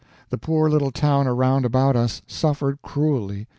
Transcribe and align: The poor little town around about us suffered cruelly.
The 0.31 0.37
poor 0.39 0.67
little 0.67 0.89
town 0.89 1.27
around 1.27 1.63
about 1.63 1.95
us 1.95 2.23
suffered 2.25 2.81
cruelly. 2.81 3.45